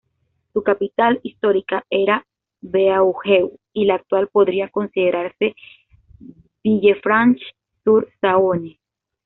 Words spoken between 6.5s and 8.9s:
Villefranche-sur-Saône.